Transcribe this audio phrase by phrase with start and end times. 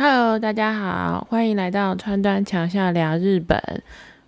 [0.00, 3.60] Hello，大家好，欢迎来到川端强下聊日本。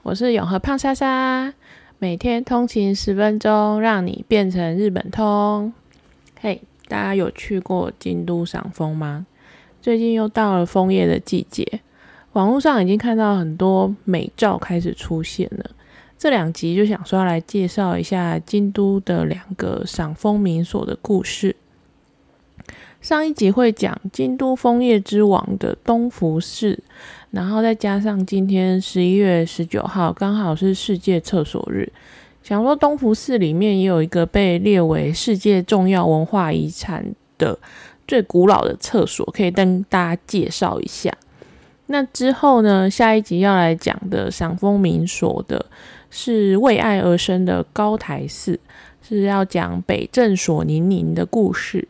[0.02, 1.54] 我是永和胖莎莎，
[2.00, 5.72] 每天通勤十分钟，让你变成日本通。
[6.40, 9.24] 嘿，大家有去过京都赏枫吗？
[9.80, 11.64] 最近又到了枫叶的季节，
[12.32, 15.70] 网络上已经看到很多美照开始出现了。
[16.18, 21.54] 这两集就想说要来介绍一下京都的两个赏枫名所的故事。
[23.00, 26.78] 上一集会讲京都枫叶之王的东福寺，
[27.30, 31.90] 然后再加上今天十一月十九号刚好是世界厕所日，
[32.42, 37.58] 想说东福寺里面也有一个被列为世界重要文化遗产的
[38.06, 41.10] 最古老的厕所，可以跟大家介绍一下。
[41.86, 45.64] 那之后呢，下一集要来讲的赏枫名所的
[46.10, 48.60] 是为爱而生的高台寺，
[49.02, 51.88] 是要讲北镇所宁宁的故事。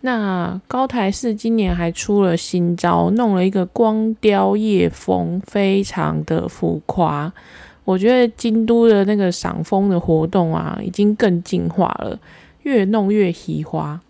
[0.00, 7.32] 那高台寺今年还出了新招，弄了一个光雕夜风，非常的浮夸。
[7.84, 12.18] 我觉得京都的那个赏风的活动啊，已经更进化了，
[12.62, 14.00] 越弄越奇花。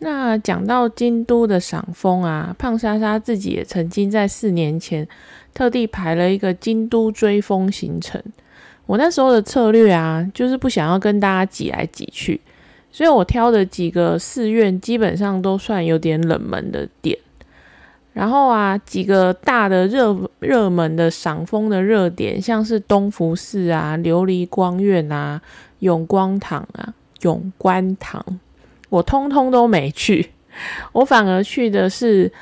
[0.00, 5.08] 那讲到京都的赏风啊，胖莎莎自己也曾经在四年前
[5.54, 8.22] 特地排了一个京都追风行程。
[8.86, 12.40] 我那时候的策略啊，就是不想要跟大家挤来挤去。
[12.90, 17.16] 所以我挑的几个寺院基本上都算有点冷门的点，
[18.12, 25.40] 然后啊，几个大的热热门的赏风的热点，像是东福寺啊、琉璃光院啊、
[25.80, 28.24] 永光堂啊、永观堂，
[28.88, 30.30] 我通通都没去，
[30.92, 32.32] 我反而去的是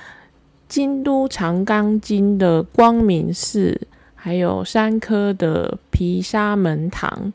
[0.69, 3.79] 京都长冈京的光明寺，
[4.15, 7.33] 还有山科的毗沙门堂。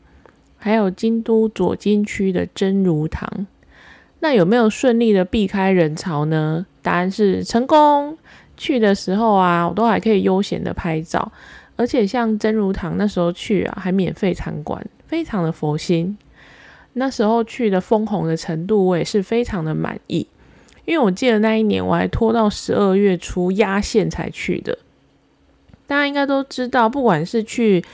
[0.64, 3.48] 还有京都左京区的真如堂，
[4.20, 6.64] 那有没有顺利的避开人潮呢？
[6.82, 8.16] 答案是成功。
[8.56, 11.32] 去的时候啊，我都还可以悠闲的拍照，
[11.74, 16.16] 而且像真如堂那时候去啊，还免费参观，非常的佛心。
[16.92, 20.24] 那时候去的枫红的程度，我也是非常的满意，
[20.84, 24.78] 因为我记得那一年我还拖到十二月初压线才去的。
[25.88, 27.84] 大家应该都知道，不管是去。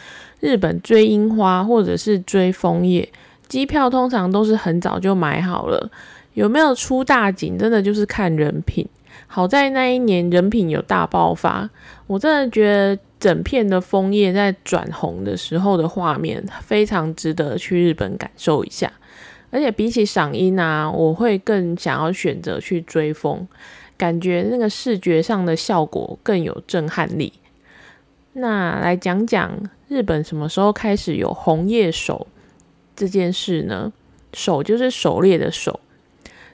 [0.40, 3.08] 日本追樱花或者是追枫叶，
[3.48, 5.90] 机票通常都是很早就买好了。
[6.34, 8.86] 有没有出大景，真的就是看人品。
[9.26, 11.68] 好在那一年人品有大爆发，
[12.06, 18.90] 我真的觉得整片的枫叶在转红的时候的画面非常值得去日本感受一下。
[19.50, 23.46] 而且比起赏樱啊，我会更想要选择去追枫，
[23.96, 27.32] 感觉那个视觉上的效果更有震撼力。
[28.38, 29.52] 那来讲讲
[29.88, 32.26] 日本什么时候开始有红叶手
[32.96, 33.92] 这件事呢？
[34.34, 35.80] 手就是狩猎的手，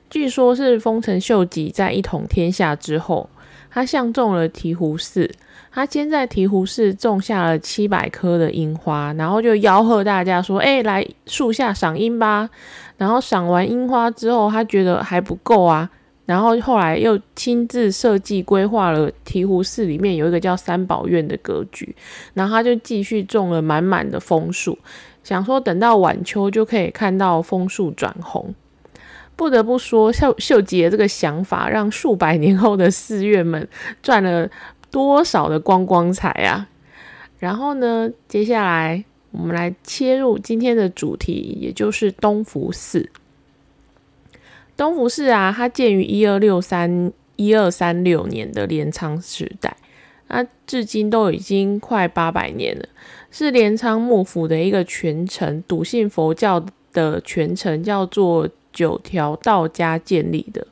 [0.09, 3.29] 据说是丰臣秀吉在一统天下之后，
[3.69, 5.29] 他相中了醍醐寺，
[5.73, 12.49] 他先在醍醐寺种下了七百棵的樱花，然后就吆喝大家说：“哎，来树下赏樱吧！”
[12.97, 15.91] 然后赏完樱花之后，他觉得还不够啊。
[16.27, 21.95] 然后后来又亲自设计规划了醍醐寺里面有一个叫三宝院的格局，
[22.33, 24.79] 然后他就继续种了满满的枫树，
[25.23, 28.55] 想说等到晚秋就可以看到枫树转红。
[29.37, 33.67] 不得不说，秀秀吉的这个想法让数百年后的寺院们
[34.01, 34.49] 赚了
[34.91, 36.69] 多少的光光彩啊！
[37.41, 43.11] 然后呢，接下来我们来切入今天的主题，也就是东福寺。
[44.77, 49.77] 东福寺啊，它建于一二六三一二三六年的镰仓时代，
[50.29, 52.85] 那至今都已经快八百年了，
[53.31, 60.67] 是镰仓幕府的一个权臣，笃信佛教的权臣，叫做九条道家建立的。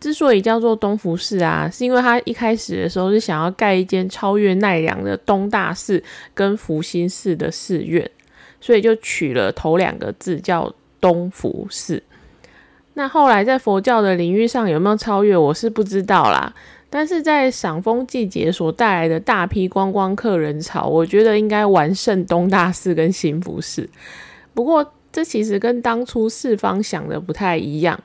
[0.00, 6.00] 之所以叫做东福寺啊，是因为他一开始的时候是想要盖一间超越奈良的东大寺
[6.32, 8.08] 跟福兴寺的寺院，
[8.60, 12.00] 所以就取了头两个字叫东福寺。
[12.98, 16.52] 那后来在佛教的领域上有没有超越，我是不知道啦。
[16.90, 23.88] 但是在赏枫季节所带来的大批观光客人潮，我觉得应该完胜东大寺跟新福寺。
[24.52, 28.00] 不过这其实跟当初四方想的不太一样，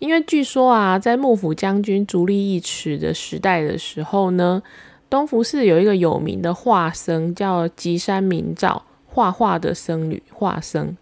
[0.00, 4.60] 因为据说啊，在幕府将军足利义持的时代的时候呢，
[5.08, 10.96] 东福寺有一个有名的画僧叫吉山明照，画画的僧侣画僧。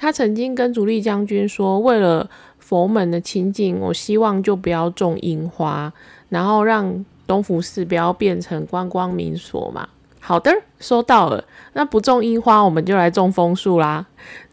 [0.00, 5.92] 他曾经跟足利将军说：“为了佛门的清净，我希望就不要种樱花，
[6.30, 9.86] 然后让东福寺不要变成观光民所嘛。”
[10.18, 11.44] 好的，收到了。
[11.74, 14.06] 那不种樱花，我们就来种枫树啦。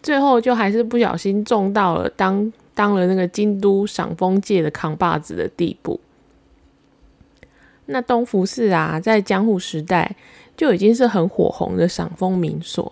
[0.03, 5.97] 最后就还是不小心种到了，当当了那个京都赏枫界的扛把子的地步。
[7.85, 10.13] 那东福寺啊，在江户时代
[10.57, 12.91] 就已经是很火红的赏枫名所，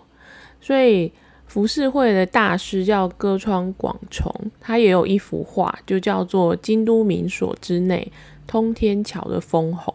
[0.58, 1.12] 所以
[1.56, 4.30] 浮世绘的大师叫歌川广重，
[4.60, 8.12] 他也有一幅画，就叫做《京都名所之内
[8.46, 9.94] 通天桥的枫红》，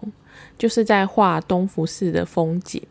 [0.57, 2.81] 就是在画东福寺的风景，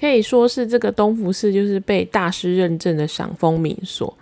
[0.00, 4.16] 可以说是这个东福寺就是被大师认证的赏枫名所。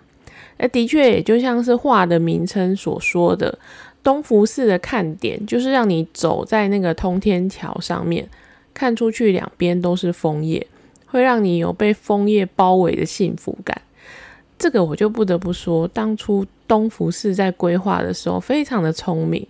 [0.58, 3.56] 那的确也就像是画的名称所说的。
[4.02, 8.28] 东福寺的看点就是让你走在那个通天桥上面，
[8.74, 10.66] 看出去两边都是枫叶，
[11.06, 13.80] 会让你有被枫叶包围的幸福感。
[14.58, 19.46] 这个我就不得不说，当初东福寺在规划的时候非常的聪明。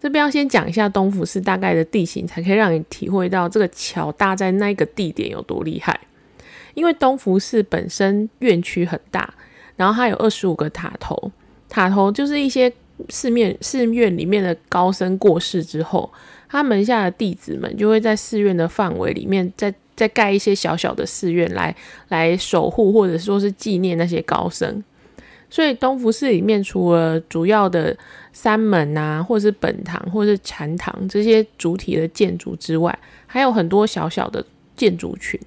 [0.00, 5.98] 这边要先讲一下东福寺大概的地形，才可以让你体会到这个桥搭在那个地点有多厉害。
[6.74, 9.32] 因为东福寺本身院区很大，
[9.76, 11.30] 然后它有二十五个塔头，
[11.68, 12.72] 塔头就是一些。
[13.08, 16.08] 寺面寺院里面的高僧过世之后，
[16.48, 21.74] 他门下的弟子们就会在寺院的范围里面，再再盖一些小小的寺院来
[22.08, 24.82] 来守护，或者说是纪念那些高僧。
[25.50, 27.96] 所以东福寺里面除了主要的
[28.32, 34.44] 三门啊，或是本堂，或是禅堂这些主体的建筑之外，还有很多小小的
[34.74, 35.38] 建筑群。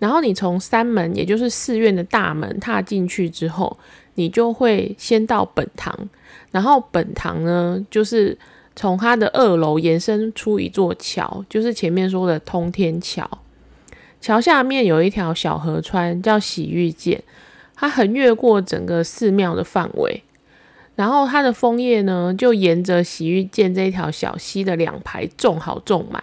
[0.00, 3.78] 然后你从三门，也就是寺院的大门踏进去之后，
[4.14, 5.96] 你就会先到本堂。
[6.50, 8.36] 然后本堂呢，就是
[8.74, 13.30] 从它的二楼延伸出一座桥，就是前面说的通天桥。
[14.20, 17.22] 桥下面有一条小河川，叫洗浴涧，
[17.74, 20.22] 它横越过整个寺庙的范围。
[20.96, 26.22] 然后它的枫叶呢，就沿着洗浴涧这一条小溪的两排种好种满。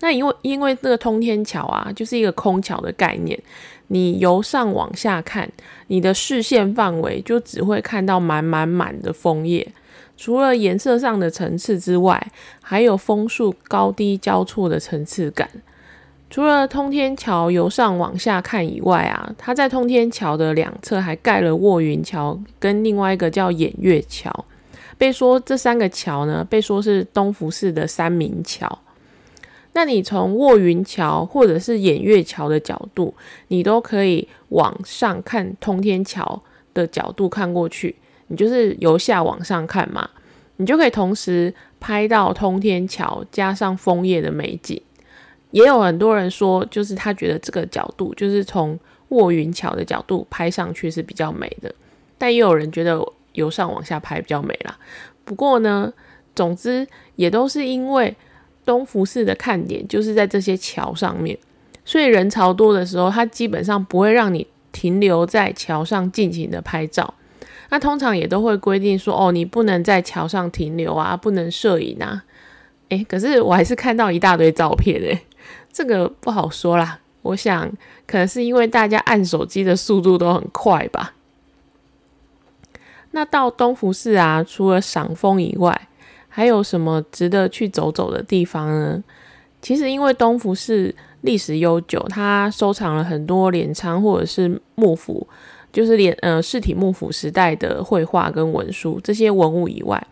[0.00, 3.40] 那因为因为这个通天桥啊，就是一个空桥的概念。
[3.86, 5.48] 你由上往下看，
[5.86, 9.68] 你的视线范围就只会看到满满满的枫叶。
[10.16, 15.48] 除了颜色上的层次之外，还有枫树高低交错的层次感。
[16.32, 24.46] 除了通天桥由上往下看以外啊，它在通天桥的两侧还盖了卧云桥跟另外一个叫偃月桥。
[24.96, 28.78] 被说这三个桥呢，被说是东福寺的三名桥。
[29.74, 33.12] 那你从卧云桥或者是偃月桥的角度，
[33.48, 36.42] 你都可以往上看通天桥
[36.72, 37.94] 的角度看过去，
[38.28, 40.08] 你就是由下往上看嘛，
[40.56, 44.80] 你就可以同时拍到通天桥加上枫叶的美景。
[45.52, 48.78] 也有很多人说，就是他觉得这个角度就是从
[49.08, 51.72] 卧云桥的角度拍上去是比较美的，
[52.18, 53.00] 但也有人觉得
[53.34, 54.76] 由上往下拍比较美啦。
[55.24, 55.92] 不过呢，
[56.34, 58.14] 总之也都是因为。
[58.64, 61.36] 东福寺的看点就是在这些桥上面，
[61.84, 67.12] 所以人潮多的时候，它基本上不会让你停留在桥上尽情的拍照。
[67.70, 72.22] 那通常也都会规定说，哦，你不能在桥上停留啊，不能摄影啊。
[72.90, 75.20] 诶，可是我还是看到一大堆照片诶，
[75.72, 77.00] 这个不好说啦。
[77.22, 77.70] 我想
[78.06, 81.14] 可能是因为大家按手机的速度都很快吧。
[83.12, 85.88] 那到东福寺啊，除了赏枫以外，
[86.28, 89.04] 还有什么值得去走走的地方呢？
[89.60, 95.24] 其实因为东福寺历史悠久，它收藏了很多镰仓或者是幕府，
[95.72, 100.04] 就是镰呃室体幕府时代的绘画跟文书这些文物以外，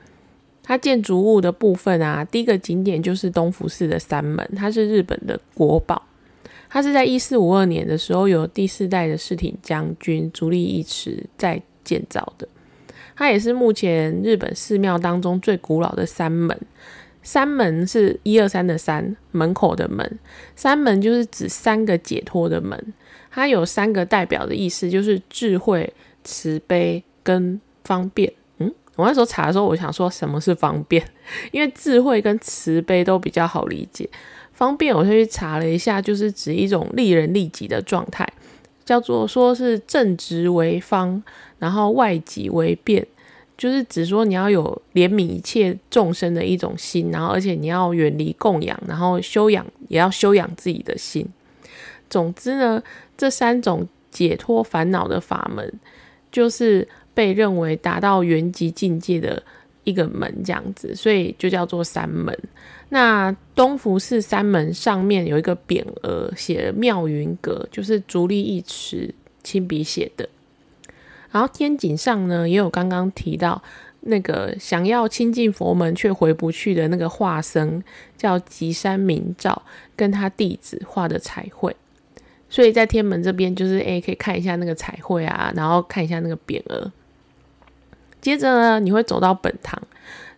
[0.71, 6.01] 它建筑物的部分啊，第一个景点就是东福寺的三门，它是日本的国宝，
[6.69, 12.47] 它是在一四五二年的时候由第四代的世町将军足利义持在建造的。
[13.17, 16.57] 它也是目前日本寺庙当中最古老的三门。
[17.21, 20.21] 三门是一二三的三门口的门，
[20.55, 22.95] 三门就是指三个解脱的门。
[23.29, 25.93] 它有三个代表的意思，就是智慧、
[26.23, 28.33] 慈悲跟方便。
[28.97, 31.05] 我那时候查的时候，我想说什么是方便，
[31.53, 34.09] 因为智慧跟慈悲都比较好理解。
[34.53, 38.29] 方便，我就去查了一下，就是指一种利人利己的状态。
[38.85, 41.23] 叫做说是正直为方，
[41.61, 43.07] 然后外己为变，
[43.57, 51.25] 就是指说你要有怜悯一切众生的一种心，然后而且你要远离供养，然后修养也要修养自己的心。
[52.09, 52.83] 总之呢，
[53.17, 55.73] 这三种解脱烦恼的法门，
[56.33, 59.43] 就是被认为达到圆极境界的。
[59.83, 62.39] 一个门这样子，所以就叫做三门。
[62.91, 69.13] 那东福寺三门上面有一个匾额，写妙云阁，就是竹立一池
[69.43, 70.29] 亲笔写的。
[71.31, 73.61] 然后天井上呢，也有刚刚提到
[74.01, 77.83] 那个想要亲近佛门却回不去的那个画僧，
[78.19, 79.63] 叫吉山明照，
[79.97, 81.75] 跟他弟子画的彩绘。
[82.51, 86.93] 所以在天门这边，就是诶可以看一下那个彩绘啊，然后看一下那个匾额。
[88.21, 89.81] 接着呢，你会走到本堂。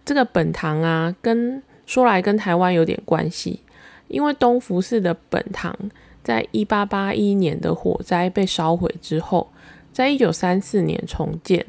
[0.05, 3.61] 这个本堂啊，跟说来跟台湾有点关系，
[4.09, 5.77] 因为东福寺的本堂
[6.25, 9.51] 在一八八一年的火灾被烧毁之后，
[9.93, 11.65] 在一九三四年重建。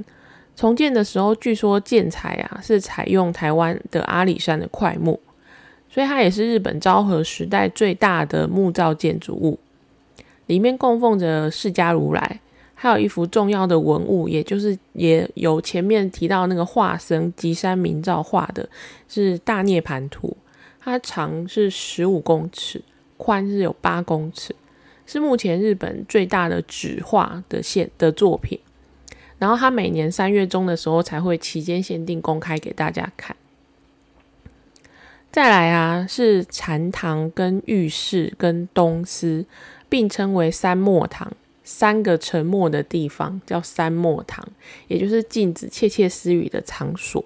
[0.56, 5.20] 重建的时候，据说建材啊是采用台湾的阿里山的块木，
[5.90, 9.60] 所以它也是日本昭和时代最大的木造建筑物。
[10.46, 12.40] 里面供奉着释迦如来，
[12.84, 18.68] 还有一幅重要的文物，也就是也有前面提到那个画僧吉山明照画的，
[19.08, 20.36] 是大涅盘图。
[20.82, 22.82] 它长是十五公尺，
[23.16, 24.54] 宽是有八公尺，
[25.06, 28.60] 是目前日本最大的纸画的现的作品。
[29.40, 33.34] 然后它每年三月中的时候才会期间限定公开给大家看。
[35.32, 39.46] 再来啊，是禅堂、跟浴室、跟东司，
[39.88, 41.32] 并称为三墨堂，
[41.64, 44.46] 三个沉默的地方叫三默堂，
[44.88, 47.24] 也就是禁止窃窃私语的场所。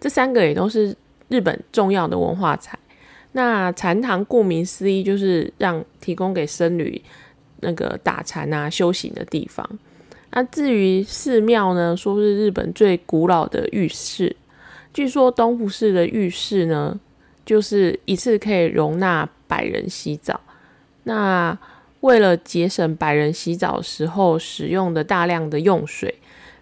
[0.00, 0.96] 这三个也都是
[1.28, 2.78] 日本重要的文化财。
[3.32, 7.02] 那禅堂顾名思义，就是让提供给僧侣
[7.60, 9.68] 那个打禅啊、修行的地方。
[10.30, 14.36] 那至于寺庙呢，说是日本最古老的浴室。
[14.92, 16.98] 据说东福寺的浴室呢，
[17.44, 20.40] 就是一次可以容纳百人洗澡。
[21.02, 21.58] 那
[22.04, 26.14] 为了节省百人洗澡时候使用的大量的用水，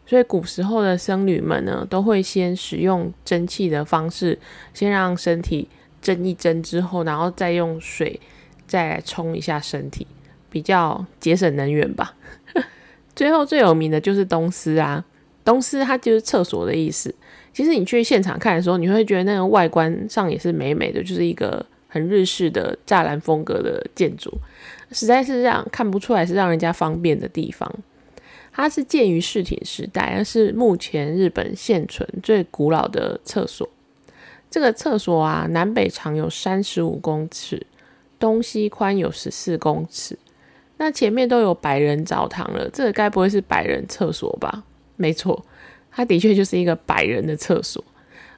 [0.06, 4.38] 所以古时候的僧侣们呢，都会先使用蒸汽的方式，
[4.72, 5.68] 先让身体
[6.00, 8.20] 蒸一蒸之后，然后再用水
[8.68, 10.06] 再来冲一下身体，
[10.48, 12.14] 比较节省能源吧。
[13.16, 15.04] 最后最有名的就是东司啊，
[15.44, 17.12] 东司它就是厕所的意思。
[17.52, 24.32] 其实你去现场看的时候，你会觉得那个外观上也是美美的，就是一个很日式的栅栏风格的建筑，
[24.92, 27.70] 实在是让看不出来是让人家方便的地方。
[28.50, 33.68] 它是建于世町时代，而是目前日本现存最古老的厕所。
[34.50, 37.66] 这个厕所啊，南北长有三十五公尺，
[38.18, 40.18] 东西宽有十四公尺。
[40.78, 44.64] 那前面都有百人澡堂了，这个该不会是百人厕所吧？
[44.96, 45.44] 没错，
[45.90, 47.84] 它的确就是一个百人的厕所，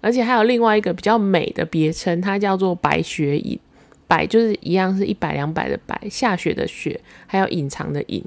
[0.04, 3.58] 而且还有另外一个比较美的别称，它叫做白雪隐。
[4.06, 8.23] 白就是一样是一百两百的百，下雪的雪，还有隐藏的隐。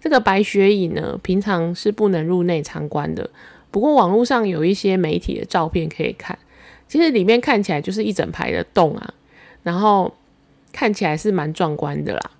[0.00, 3.30] 这个白雪隐呢，平常是不能入内参观的。
[3.70, 6.36] 不过网络上有一些媒体的照片可以看，
[6.88, 9.14] 其实里面看起来就是一整排的洞啊，
[9.62, 10.12] 然后
[10.72, 12.30] 看起来是蛮壮观的啦。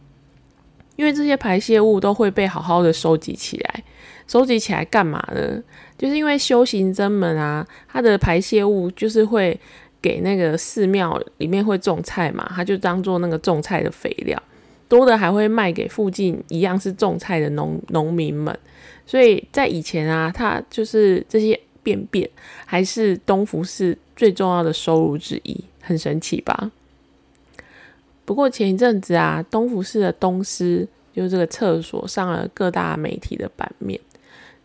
[0.97, 3.85] 因为这些排泄物都会被好好的收集起来，
[4.27, 5.63] 收集起来干嘛呢？
[5.97, 9.59] 就是因为修行僧们啊，他的排泄物就是会
[10.03, 14.43] 给那个寺庙里面会种菜嘛，他就当做那个种菜的肥料，
[14.89, 18.59] 多的还会卖给附近一样是种菜的农农民们。
[19.07, 22.29] 所以在以前啊，他就是这些便便
[22.65, 26.71] 还是东福寺最重要的收入之一，很神奇吧？
[28.25, 34.01] 不过前一阵子啊，东福寺的东司就是这个厕所上了各大媒体的版面，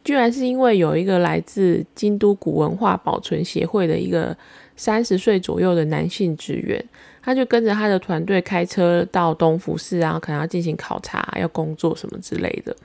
[0.04, 4.36] 居然是因为有一个来自京都古文化保存协会的一个
[4.76, 6.84] 三十岁左右的男性职员，
[7.22, 12.76] 他就跟着他的团队开车到东福寺啊，可能要进行考察、要工作什么之类的。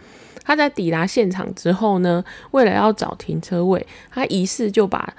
[0.43, 5.15] 他在抵达现场之后呢，为了要找停车位，他疑似就把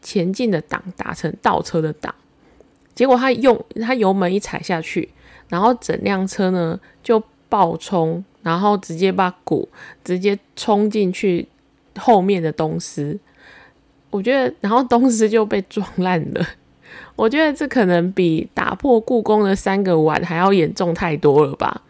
[0.00, 2.14] 前进的档打成倒车的档。
[2.94, 5.10] 结果他用他油门一踩下去，
[5.48, 9.68] 然后整辆车呢就爆冲，然后直接把鼓
[10.04, 11.46] 直接冲进去
[11.98, 13.18] 后面的东西。
[14.10, 16.46] 我觉得，然后东司就被撞烂了。
[17.16, 21.82] 我觉得这可能比打破故宫的三个碗还要严重太多了吧？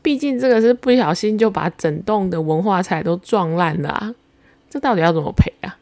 [0.00, 4.14] 毕竟这个是不小心就把整栋的文化财都撞烂了啊！
[4.70, 5.76] 这到底要怎么赔啊？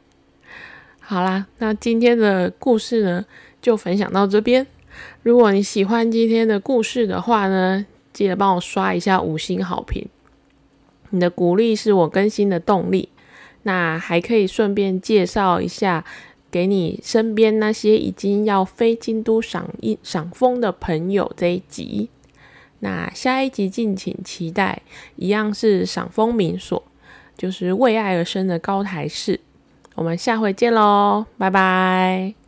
[0.99, 3.25] 好啦，那今天的故事呢？
[3.63, 4.67] 就分享到这边。
[5.23, 10.07] 如果你喜欢今天的故事的话呢，记得帮我刷一下五星好评。
[11.11, 13.09] 你的鼓励是我更新的动力。
[13.63, 16.03] 那还可以顺便介绍一下
[16.51, 22.09] 给你身边那些已经要飞京都赏一赏风的朋友这一集。
[22.79, 24.81] 那下一集敬请期待，
[25.17, 26.83] 一样是赏风民所，
[27.37, 29.41] 就是为爱而生的高台市。
[29.97, 32.40] 我们下回见喽，拜拜。